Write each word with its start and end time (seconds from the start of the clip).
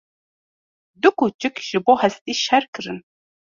Du 1.01 1.09
kûçik 1.17 1.55
ji 1.67 1.79
bo 1.85 1.93
hestî 2.01 2.33
şer 2.43 2.63
kirin. 2.73 2.99